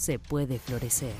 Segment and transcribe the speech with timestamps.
[0.00, 1.12] se puede florecer.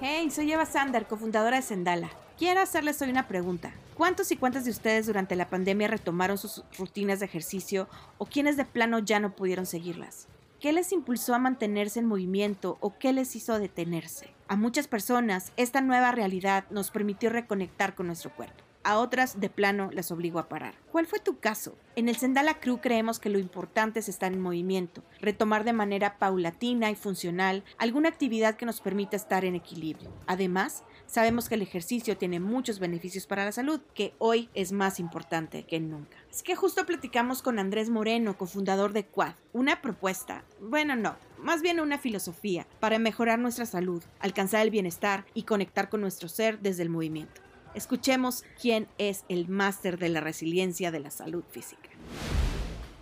[0.00, 2.10] Hey, soy Eva Sander, cofundadora de Sendala.
[2.38, 3.72] Quiero hacerles hoy una pregunta.
[3.96, 8.56] ¿Cuántos y cuántas de ustedes durante la pandemia retomaron sus rutinas de ejercicio o quienes
[8.56, 10.28] de plano ya no pudieron seguirlas?
[10.60, 14.32] ¿Qué les impulsó a mantenerse en movimiento o qué les hizo detenerse?
[14.46, 19.50] A muchas personas, esta nueva realidad nos permitió reconectar con nuestro cuerpo a otras de
[19.50, 20.74] plano las obligó a parar.
[20.90, 21.76] ¿Cuál fue tu caso?
[21.94, 26.18] En el Sendala Crew creemos que lo importante es estar en movimiento, retomar de manera
[26.18, 30.10] paulatina y funcional alguna actividad que nos permita estar en equilibrio.
[30.26, 35.00] Además, sabemos que el ejercicio tiene muchos beneficios para la salud, que hoy es más
[35.00, 36.16] importante que nunca.
[36.30, 41.60] Es que justo platicamos con Andrés Moreno, cofundador de Quad, una propuesta, bueno no, más
[41.60, 46.60] bien una filosofía para mejorar nuestra salud, alcanzar el bienestar y conectar con nuestro ser
[46.60, 47.42] desde el movimiento.
[47.78, 51.88] Escuchemos quién es el máster de la resiliencia de la salud física.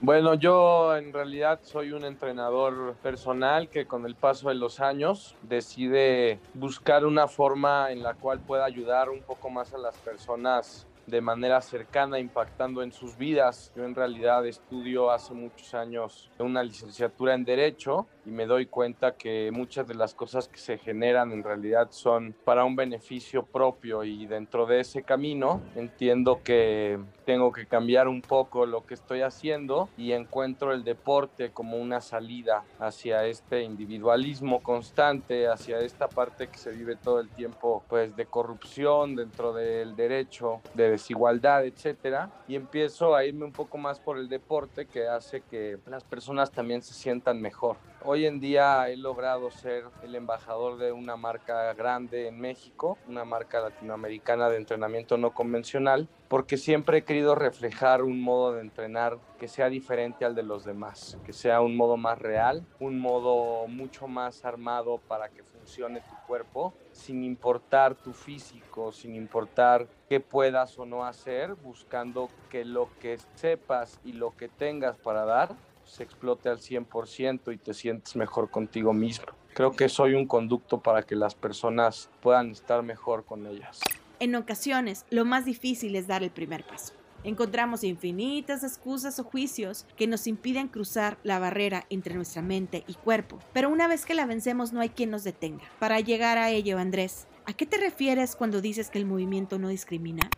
[0.03, 5.35] Bueno, yo en realidad soy un entrenador personal que con el paso de los años
[5.41, 10.87] decide buscar una forma en la cual pueda ayudar un poco más a las personas
[11.07, 13.73] de manera cercana impactando en sus vidas.
[13.75, 19.17] Yo en realidad estudio hace muchos años una licenciatura en Derecho y me doy cuenta
[19.17, 24.03] que muchas de las cosas que se generan en realidad son para un beneficio propio
[24.03, 29.23] y dentro de ese camino entiendo que tengo que cambiar un poco lo que estoy
[29.23, 36.49] haciendo y encuentro el deporte como una salida hacia este individualismo constante, hacia esta parte
[36.49, 42.31] que se vive todo el tiempo pues de corrupción dentro del derecho, de desigualdad, etcétera,
[42.49, 46.51] y empiezo a irme un poco más por el deporte que hace que las personas
[46.51, 47.77] también se sientan mejor.
[48.09, 53.25] Hoy en día he logrado ser el embajador de una marca grande en México, una
[53.25, 59.19] marca latinoamericana de entrenamiento no convencional, porque siempre he querido reflejar un modo de entrenar
[59.41, 63.67] que sea diferente al de los demás, que sea un modo más real, un modo
[63.67, 70.21] mucho más armado para que funcione tu cuerpo, sin importar tu físico, sin importar qué
[70.21, 75.57] puedas o no hacer, buscando que lo que sepas y lo que tengas para dar
[75.87, 79.27] se explote al 100% y te sientes mejor contigo mismo.
[79.55, 83.81] Creo que soy un conducto para que las personas puedan estar mejor con ellas.
[84.21, 86.93] En ocasiones, lo más difícil es dar el primer paso.
[87.25, 92.95] Encontramos infinitas excusas o juicios que nos impiden cruzar la barrera entre nuestra mente y
[92.95, 95.65] cuerpo, pero una vez que la vencemos no hay quien nos detenga.
[95.79, 99.69] Para llegar a ello, Andrés, ¿a qué te refieres cuando dices que el movimiento no
[99.69, 100.31] discrimina?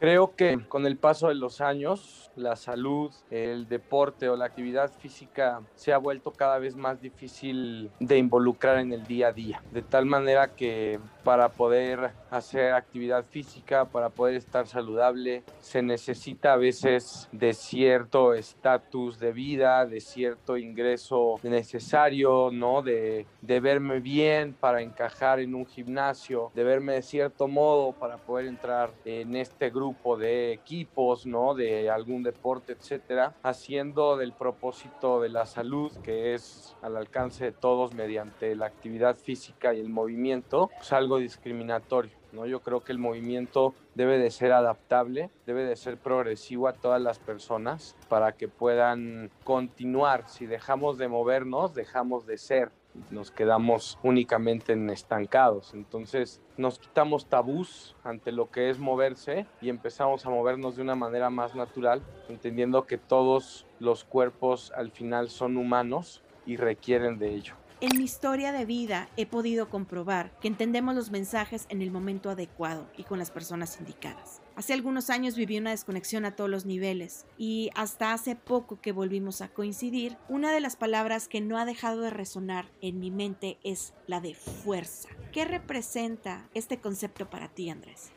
[0.00, 4.90] Creo que con el paso de los años, la salud, el deporte o la actividad
[4.90, 9.62] física se ha vuelto cada vez más difícil de involucrar en el día a día.
[9.70, 16.54] De tal manera que para poder hacer actividad física, para poder estar saludable, se necesita
[16.54, 22.82] a veces de cierto estatus de vida, de cierto ingreso necesario, ¿no?
[22.82, 28.16] De, de verme bien para encajar en un gimnasio, de verme de cierto modo para
[28.18, 29.83] poder entrar en este grupo
[30.18, 31.54] de equipos, ¿no?
[31.54, 37.52] De algún deporte, etcétera, haciendo del propósito de la salud, que es al alcance de
[37.52, 42.12] todos mediante la actividad física y el movimiento, pues algo discriminatorio.
[42.32, 42.46] ¿no?
[42.46, 47.00] Yo creo que el movimiento debe de ser adaptable, debe de ser progresivo a todas
[47.00, 50.28] las personas para que puedan continuar.
[50.28, 52.72] Si dejamos de movernos, dejamos de ser
[53.10, 55.74] nos quedamos únicamente en estancados.
[55.74, 60.94] Entonces nos quitamos tabús ante lo que es moverse y empezamos a movernos de una
[60.94, 67.34] manera más natural, entendiendo que todos los cuerpos al final son humanos y requieren de
[67.34, 67.54] ello.
[67.84, 72.30] En mi historia de vida he podido comprobar que entendemos los mensajes en el momento
[72.30, 74.40] adecuado y con las personas indicadas.
[74.56, 78.92] Hace algunos años viví una desconexión a todos los niveles y hasta hace poco que
[78.92, 83.10] volvimos a coincidir, una de las palabras que no ha dejado de resonar en mi
[83.10, 85.10] mente es la de fuerza.
[85.30, 88.12] ¿Qué representa este concepto para ti, Andrés?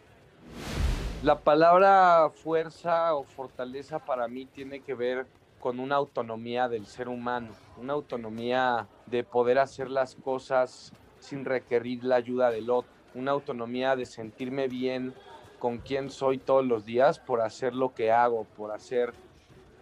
[1.24, 5.28] La palabra fuerza o fortaleza para mí tiene que ver
[5.60, 12.04] con una autonomía del ser humano, una autonomía de poder hacer las cosas sin requerir
[12.04, 15.14] la ayuda del otro, una autonomía de sentirme bien
[15.60, 19.14] con quien soy todos los días por hacer lo que hago, por hacer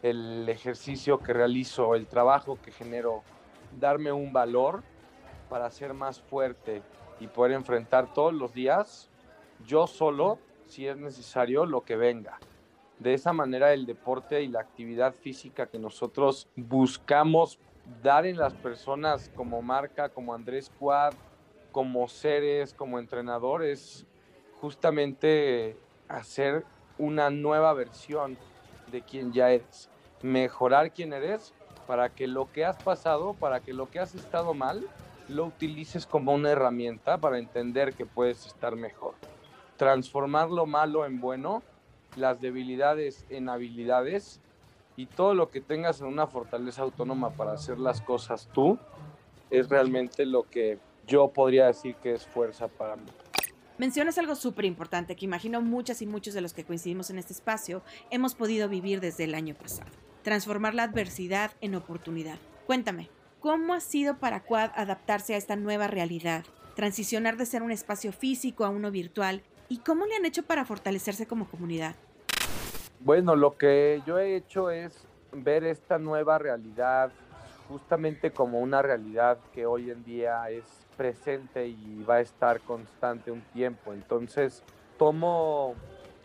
[0.01, 3.23] el ejercicio que realizo, el trabajo que genero,
[3.77, 4.83] darme un valor
[5.49, 6.81] para ser más fuerte
[7.19, 9.09] y poder enfrentar todos los días,
[9.65, 10.37] yo solo,
[10.67, 12.39] si es necesario, lo que venga.
[12.99, 17.59] De esa manera el deporte y la actividad física que nosotros buscamos
[18.01, 21.13] dar en las personas como marca, como Andrés Quad,
[21.71, 24.05] como seres, como entrenadores,
[24.61, 25.77] justamente
[26.07, 26.65] hacer
[26.97, 28.37] una nueva versión
[28.91, 29.89] de quien ya eres.
[30.21, 31.53] Mejorar quién eres
[31.85, 34.89] para que lo que has pasado, para que lo que has estado mal,
[35.27, 39.15] lo utilices como una herramienta para entender que puedes estar mejor.
[39.75, 41.63] Transformar lo malo en bueno,
[42.17, 44.41] las debilidades en habilidades
[44.97, 48.77] y todo lo que tengas en una fortaleza autónoma para hacer las cosas tú,
[49.49, 53.05] es realmente lo que yo podría decir que es fuerza para mí.
[53.77, 57.33] Mencionas algo súper importante que imagino muchas y muchos de los que coincidimos en este
[57.33, 59.91] espacio hemos podido vivir desde el año pasado.
[60.23, 62.39] Transformar la adversidad en oportunidad.
[62.65, 63.09] Cuéntame,
[63.41, 66.45] ¿cómo ha sido para Quad adaptarse a esta nueva realidad?
[66.75, 69.43] Transicionar de ser un espacio físico a uno virtual.
[69.67, 71.95] ¿Y cómo le han hecho para fortalecerse como comunidad?
[73.05, 77.11] Bueno, lo que yo he hecho es ver esta nueva realidad
[77.69, 80.63] justamente como una realidad que hoy en día es
[80.97, 83.93] presente y va a estar constante un tiempo.
[83.93, 84.63] Entonces,
[84.97, 85.75] tomo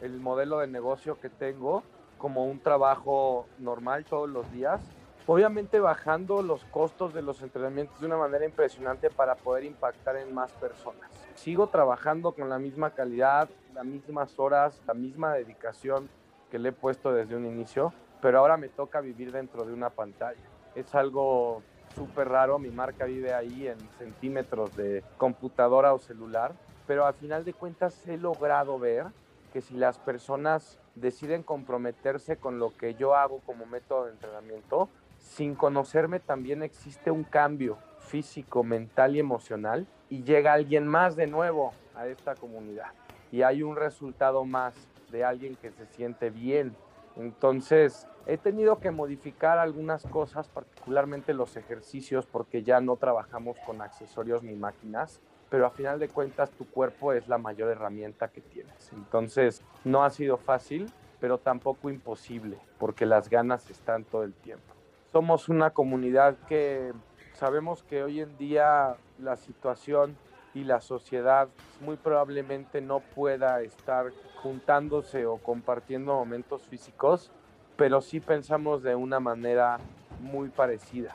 [0.01, 1.83] el modelo de negocio que tengo
[2.17, 4.81] como un trabajo normal todos los días,
[5.27, 10.33] obviamente bajando los costos de los entrenamientos de una manera impresionante para poder impactar en
[10.33, 11.11] más personas.
[11.35, 16.09] Sigo trabajando con la misma calidad, las mismas horas, la misma dedicación
[16.51, 19.91] que le he puesto desde un inicio, pero ahora me toca vivir dentro de una
[19.91, 20.41] pantalla.
[20.75, 21.63] Es algo
[21.95, 26.53] súper raro, mi marca vive ahí en centímetros de computadora o celular,
[26.87, 29.07] pero al final de cuentas he logrado ver
[29.53, 34.89] que si las personas deciden comprometerse con lo que yo hago como método de entrenamiento,
[35.19, 41.27] sin conocerme también existe un cambio físico, mental y emocional y llega alguien más de
[41.27, 42.93] nuevo a esta comunidad
[43.31, 44.75] y hay un resultado más
[45.11, 46.77] de alguien que se siente bien.
[47.17, 53.83] Entonces, he tenido que modificar algunas cosas, particularmente los ejercicios, porque ya no trabajamos con
[53.83, 58.41] accesorios ni máquinas, pero a final de cuentas tu cuerpo es la mayor herramienta que
[58.41, 58.93] tienes.
[58.93, 64.75] Entonces, no ha sido fácil, pero tampoco imposible, porque las ganas están todo el tiempo.
[65.13, 66.93] Somos una comunidad que
[67.35, 70.17] sabemos que hoy en día la situación
[70.55, 71.49] y la sociedad
[71.81, 74.11] muy probablemente no pueda estar
[74.43, 77.31] juntándose o compartiendo momentos físicos,
[77.77, 79.79] pero sí pensamos de una manera
[80.21, 81.15] muy parecida.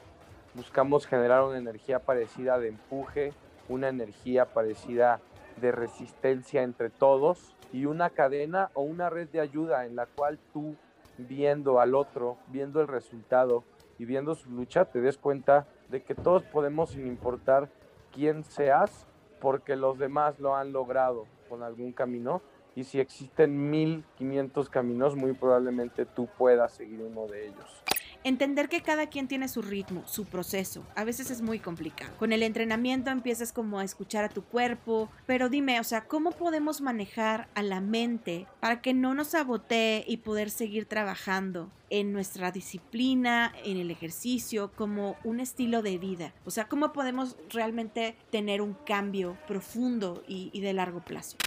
[0.54, 3.34] Buscamos generar una energía parecida de empuje,
[3.68, 5.20] una energía parecida
[5.58, 10.40] de resistencia entre todos y una cadena o una red de ayuda en la cual
[10.54, 10.76] tú
[11.18, 13.64] viendo al otro, viendo el resultado
[13.98, 17.70] y viendo su lucha, te des cuenta de que todos podemos, sin importar
[18.14, 19.08] quién seas,
[19.46, 22.42] porque los demás lo han logrado con algún camino.
[22.76, 27.84] Y si existen 1500 caminos, muy probablemente tú puedas seguir uno de ellos.
[28.26, 32.12] Entender que cada quien tiene su ritmo, su proceso, a veces es muy complicado.
[32.18, 36.32] Con el entrenamiento empiezas como a escuchar a tu cuerpo, pero dime, o sea, ¿cómo
[36.32, 42.14] podemos manejar a la mente para que no nos sabotee y poder seguir trabajando en
[42.14, 46.34] nuestra disciplina, en el ejercicio, como un estilo de vida?
[46.46, 51.38] O sea, ¿cómo podemos realmente tener un cambio profundo y, y de largo plazo?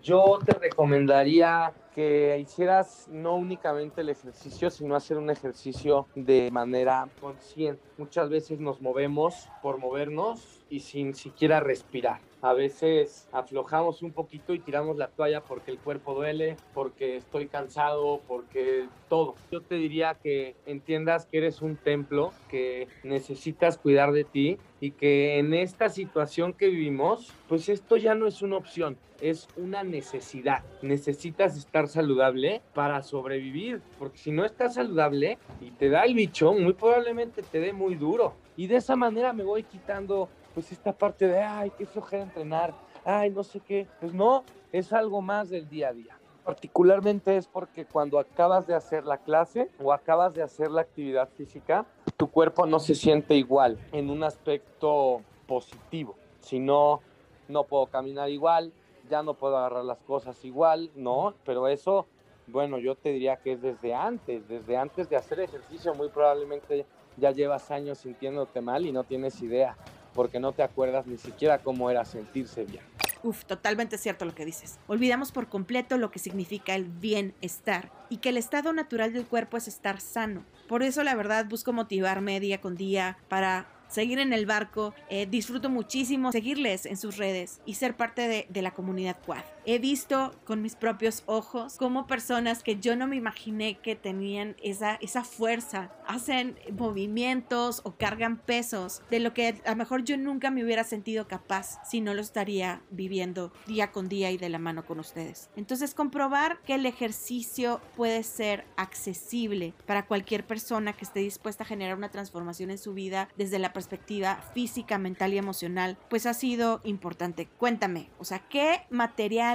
[0.00, 7.08] Yo te recomendaría que hicieras no únicamente el ejercicio, sino hacer un ejercicio de manera
[7.20, 7.82] consciente.
[7.96, 12.20] Muchas veces nos movemos por movernos y sin siquiera respirar.
[12.40, 17.48] A veces aflojamos un poquito y tiramos la toalla porque el cuerpo duele, porque estoy
[17.48, 19.34] cansado, porque todo.
[19.50, 24.92] Yo te diría que entiendas que eres un templo, que necesitas cuidar de ti y
[24.92, 29.82] que en esta situación que vivimos, pues esto ya no es una opción, es una
[29.82, 30.62] necesidad.
[30.82, 36.52] Necesitas estar saludable para sobrevivir, porque si no estás saludable y te da el bicho,
[36.52, 38.34] muy probablemente te dé muy duro.
[38.56, 42.74] Y de esa manera me voy quitando pues esta parte de, ay, qué flojera entrenar,
[43.04, 46.18] ay, no sé qué, pues no, es algo más del día a día.
[46.44, 51.28] Particularmente es porque cuando acabas de hacer la clase o acabas de hacer la actividad
[51.28, 51.86] física,
[52.16, 56.16] tu cuerpo no se siente igual en un aspecto positivo.
[56.40, 57.02] Si no,
[57.46, 58.72] no puedo caminar igual,
[59.08, 61.34] ya no puedo agarrar las cosas igual, ¿no?
[61.44, 62.04] Pero eso,
[62.48, 66.84] bueno, yo te diría que es desde antes, desde antes de hacer ejercicio, muy probablemente
[67.16, 69.76] ya llevas años sintiéndote mal y no tienes idea
[70.18, 72.82] porque no te acuerdas ni siquiera cómo era sentirse bien.
[73.22, 74.80] Uf, totalmente cierto lo que dices.
[74.88, 79.56] Olvidamos por completo lo que significa el bienestar y que el estado natural del cuerpo
[79.56, 80.42] es estar sano.
[80.66, 84.92] Por eso la verdad busco motivarme día con día para seguir en el barco.
[85.08, 89.44] Eh, disfruto muchísimo seguirles en sus redes y ser parte de, de, la comunidad Quad.
[89.70, 94.56] He visto con mis propios ojos cómo personas que yo no me imaginé que tenían
[94.62, 100.16] esa, esa fuerza hacen movimientos o cargan pesos de lo que a lo mejor yo
[100.16, 104.48] nunca me hubiera sentido capaz si no lo estaría viviendo día con día y de
[104.48, 105.50] la mano con ustedes.
[105.54, 111.66] Entonces comprobar que el ejercicio puede ser accesible para cualquier persona que esté dispuesta a
[111.66, 116.32] generar una transformación en su vida desde la perspectiva física, mental y emocional, pues ha
[116.32, 117.48] sido importante.
[117.58, 118.86] Cuéntame, o sea, ¿qué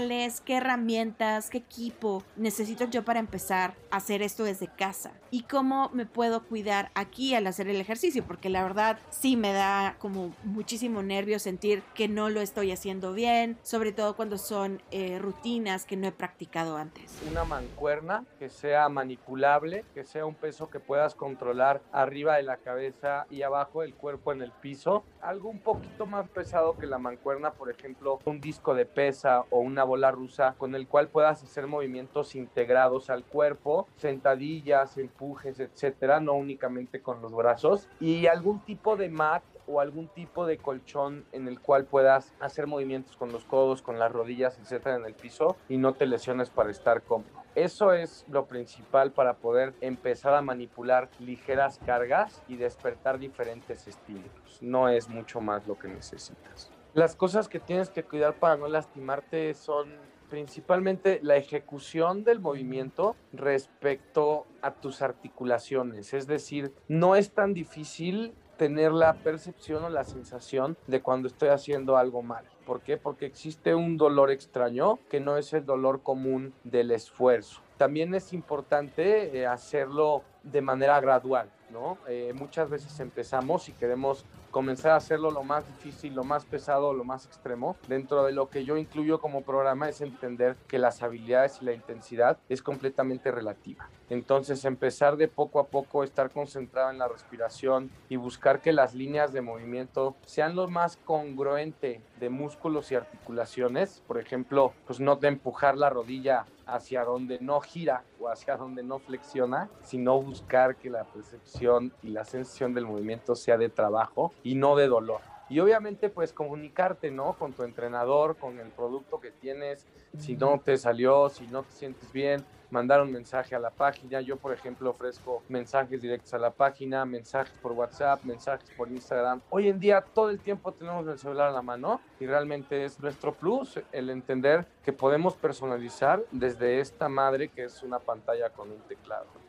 [0.04, 5.12] materiales, qué herramientas, qué equipo necesito yo para empezar a hacer esto desde casa?
[5.32, 8.24] ¿Y cómo me puedo cuidar aquí al hacer el ejercicio?
[8.26, 13.14] Porque la verdad sí me da como muchísimo nervio sentir que no lo estoy haciendo
[13.14, 17.18] bien, sobre todo cuando son eh, rutinas que no he practicado antes.
[17.30, 22.58] Una mancuerna que sea manipulable, que sea un peso que puedas controlar arriba de la
[22.58, 25.04] cabeza y abajo del cuerpo en el piso.
[25.22, 29.60] Algo un poquito más pesado que la mancuerna, por ejemplo, un disco de pesa o
[29.60, 36.20] una bola rusa con el cual puedas hacer movimientos integrados al cuerpo, sentadillas, empujes, etcétera,
[36.20, 37.88] no únicamente con los brazos.
[38.00, 42.68] Y algún tipo de mat o algún tipo de colchón en el cual puedas hacer
[42.68, 46.50] movimientos con los codos, con las rodillas, etcétera, en el piso y no te lesiones
[46.50, 47.44] para estar cómodo.
[47.56, 54.58] Eso es lo principal para poder empezar a manipular ligeras cargas y despertar diferentes estilos.
[54.60, 56.72] No es mucho más lo que necesitas.
[56.94, 59.90] Las cosas que tienes que cuidar para no lastimarte son
[60.30, 66.14] principalmente la ejecución del movimiento respecto a tus articulaciones.
[66.14, 71.50] Es decir, no es tan difícil tener la percepción o la sensación de cuando estoy
[71.50, 72.46] haciendo algo mal.
[72.64, 72.98] ¿Por qué?
[72.98, 77.62] Porque existe un dolor extraño que no es el dolor común del esfuerzo.
[77.78, 81.98] También es importante eh, hacerlo de manera gradual, ¿no?
[82.08, 86.94] Eh, muchas veces empezamos y queremos comenzar a hacerlo lo más difícil, lo más pesado,
[86.94, 87.76] lo más extremo.
[87.88, 91.74] Dentro de lo que yo incluyo como programa es entender que las habilidades y la
[91.74, 93.90] intensidad es completamente relativa.
[94.14, 98.94] Entonces empezar de poco a poco, estar concentrado en la respiración y buscar que las
[98.94, 104.04] líneas de movimiento sean lo más congruente de músculos y articulaciones.
[104.06, 108.84] Por ejemplo, pues no de empujar la rodilla hacia donde no gira o hacia donde
[108.84, 114.32] no flexiona, sino buscar que la percepción y la sensación del movimiento sea de trabajo
[114.44, 115.33] y no de dolor.
[115.54, 117.34] Y obviamente pues comunicarte, ¿no?
[117.34, 119.86] Con tu entrenador, con el producto que tienes,
[120.18, 124.20] si no te salió, si no te sientes bien, mandar un mensaje a la página.
[124.22, 129.42] Yo, por ejemplo, ofrezco mensajes directos a la página, mensajes por WhatsApp, mensajes por Instagram.
[129.52, 133.00] Hoy en día todo el tiempo tenemos el celular a la mano y realmente es
[133.00, 138.72] nuestro plus el entender que podemos personalizar desde esta madre que es una pantalla con
[138.72, 139.43] un teclado.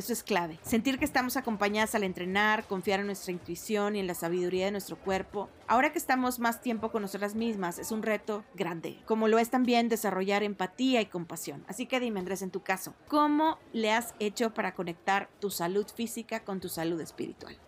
[0.00, 0.58] Eso es clave.
[0.62, 4.70] Sentir que estamos acompañadas al entrenar, confiar en nuestra intuición y en la sabiduría de
[4.70, 5.50] nuestro cuerpo.
[5.68, 9.50] Ahora que estamos más tiempo con nosotras mismas, es un reto grande, como lo es
[9.50, 11.66] también desarrollar empatía y compasión.
[11.68, 15.86] Así que dime, Andrés, en tu caso, ¿cómo le has hecho para conectar tu salud
[15.94, 17.58] física con tu salud espiritual?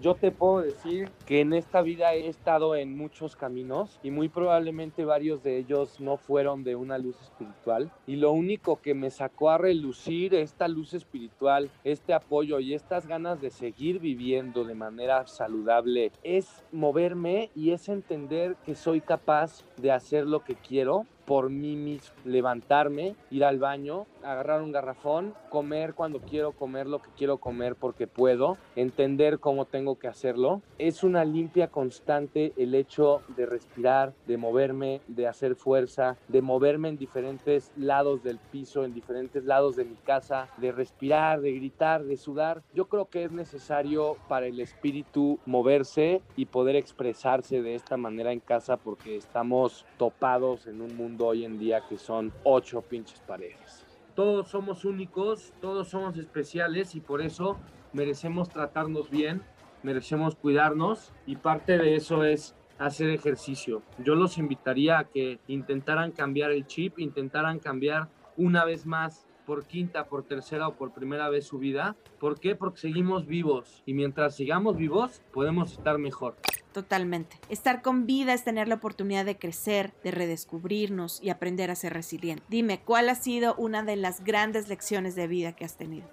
[0.00, 4.28] Yo te puedo decir que en esta vida he estado en muchos caminos y muy
[4.28, 7.90] probablemente varios de ellos no fueron de una luz espiritual.
[8.06, 13.08] Y lo único que me sacó a relucir esta luz espiritual, este apoyo y estas
[13.08, 19.64] ganas de seguir viviendo de manera saludable es moverme y es entender que soy capaz
[19.78, 25.34] de hacer lo que quiero por mí mismo, levantarme, ir al baño, agarrar un garrafón,
[25.50, 30.62] comer cuando quiero comer lo que quiero comer porque puedo, entender cómo tengo que hacerlo.
[30.78, 36.88] Es una limpia constante el hecho de respirar, de moverme, de hacer fuerza, de moverme
[36.88, 42.04] en diferentes lados del piso, en diferentes lados de mi casa, de respirar, de gritar,
[42.04, 42.62] de sudar.
[42.72, 48.32] Yo creo que es necesario para el espíritu moverse y poder expresarse de esta manera
[48.32, 53.20] en casa porque estamos topados en un mundo hoy en día que son ocho pinches
[53.20, 53.84] paredes.
[54.14, 57.56] Todos somos únicos, todos somos especiales y por eso
[57.92, 59.42] merecemos tratarnos bien,
[59.82, 63.82] merecemos cuidarnos y parte de eso es hacer ejercicio.
[63.98, 69.64] Yo los invitaría a que intentaran cambiar el chip, intentaran cambiar una vez más por
[69.64, 71.96] quinta, por tercera o por primera vez su vida.
[72.20, 72.54] ¿Por qué?
[72.54, 76.36] Porque seguimos vivos y mientras sigamos vivos podemos estar mejor.
[76.72, 77.38] Totalmente.
[77.48, 81.94] Estar con vida es tener la oportunidad de crecer, de redescubrirnos y aprender a ser
[81.94, 82.44] resiliente.
[82.50, 86.06] Dime, ¿cuál ha sido una de las grandes lecciones de vida que has tenido?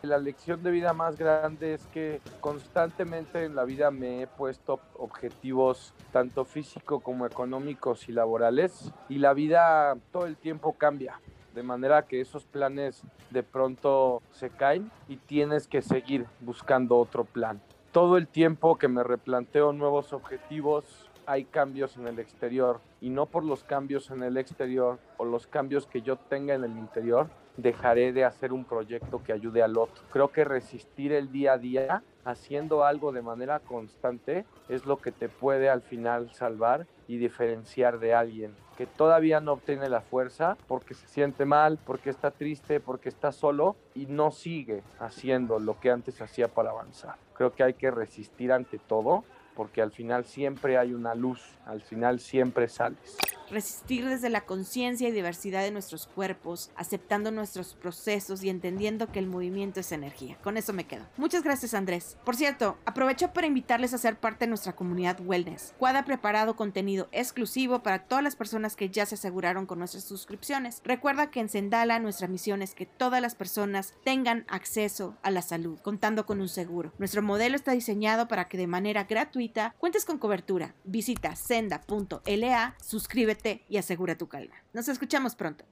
[0.00, 4.80] La lección de vida más grande es que constantemente en la vida me he puesto
[4.94, 11.20] objetivos tanto físicos como económicos y laborales y la vida todo el tiempo cambia
[11.54, 17.24] de manera que esos planes de pronto se caen y tienes que seguir buscando otro
[17.24, 17.60] plan.
[17.92, 23.26] Todo el tiempo que me replanteo nuevos objetivos, hay cambios en el exterior y no
[23.26, 27.28] por los cambios en el exterior o los cambios que yo tenga en el interior,
[27.56, 30.02] dejaré de hacer un proyecto que ayude al otro.
[30.10, 35.12] Creo que resistir el día a día haciendo algo de manera constante es lo que
[35.12, 40.56] te puede al final salvar y diferenciar de alguien que todavía no obtiene la fuerza
[40.66, 45.78] porque se siente mal, porque está triste, porque está solo y no sigue haciendo lo
[45.78, 47.16] que antes hacía para avanzar.
[47.34, 51.82] Creo que hay que resistir ante todo porque al final siempre hay una luz, al
[51.82, 53.18] final siempre sales
[53.52, 59.18] resistir desde la conciencia y diversidad de nuestros cuerpos, aceptando nuestros procesos y entendiendo que
[59.18, 60.38] el movimiento es energía.
[60.42, 61.06] Con eso me quedo.
[61.16, 62.16] Muchas gracias Andrés.
[62.24, 65.74] Por cierto, aprovecho para invitarles a ser parte de nuestra comunidad Wellness.
[65.78, 70.04] Cuad ha preparado contenido exclusivo para todas las personas que ya se aseguraron con nuestras
[70.04, 70.80] suscripciones.
[70.84, 75.42] Recuerda que en Sendala nuestra misión es que todas las personas tengan acceso a la
[75.42, 76.92] salud, contando con un seguro.
[76.98, 80.74] Nuestro modelo está diseñado para que de manera gratuita cuentes con cobertura.
[80.84, 84.54] Visita senda.la, suscríbete y asegura tu calma.
[84.72, 85.64] Nos escuchamos pronto.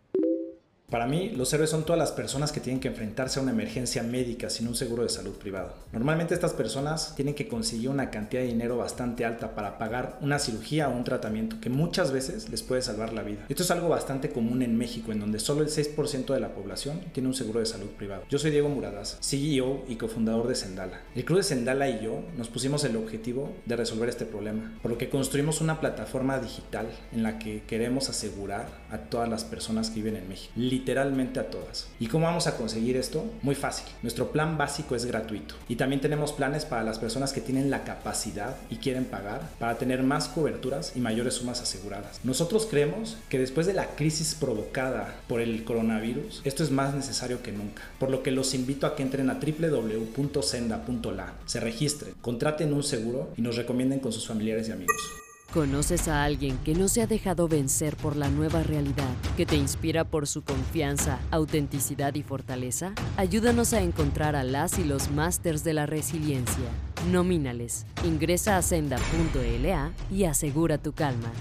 [0.90, 4.02] Para mí, los héroes son todas las personas que tienen que enfrentarse a una emergencia
[4.02, 5.72] médica sin un seguro de salud privado.
[5.92, 10.40] Normalmente estas personas tienen que conseguir una cantidad de dinero bastante alta para pagar una
[10.40, 13.46] cirugía o un tratamiento que muchas veces les puede salvar la vida.
[13.48, 17.00] Esto es algo bastante común en México, en donde solo el 6% de la población
[17.12, 18.24] tiene un seguro de salud privado.
[18.28, 21.02] Yo soy Diego Muradas, CEO y cofundador de Sendala.
[21.14, 24.90] El Club de Sendala y yo nos pusimos el objetivo de resolver este problema, por
[24.90, 29.90] lo que construimos una plataforma digital en la que queremos asegurar a todas las personas
[29.90, 31.88] que viven en México literalmente a todas.
[31.98, 33.24] ¿Y cómo vamos a conseguir esto?
[33.42, 33.86] Muy fácil.
[34.02, 37.84] Nuestro plan básico es gratuito y también tenemos planes para las personas que tienen la
[37.84, 42.20] capacidad y quieren pagar para tener más coberturas y mayores sumas aseguradas.
[42.24, 47.42] Nosotros creemos que después de la crisis provocada por el coronavirus, esto es más necesario
[47.42, 52.72] que nunca, por lo que los invito a que entren a www.senda.la, se registren, contraten
[52.72, 55.19] un seguro y nos recomienden con sus familiares y amigos.
[55.52, 59.56] ¿Conoces a alguien que no se ha dejado vencer por la nueva realidad, que te
[59.56, 62.92] inspira por su confianza, autenticidad y fortaleza?
[63.16, 66.70] Ayúdanos a encontrar a las y los másters de la resiliencia.
[67.10, 67.84] Nomínales.
[68.04, 71.32] Ingresa a senda.la y asegura tu calma.